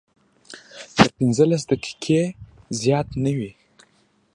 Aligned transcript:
تر 0.95 1.07
پنځلس 1.17 1.61
دقیقې 1.71 2.21
زیات 2.81 3.07
نه 3.23 3.31
وي. 3.37 3.51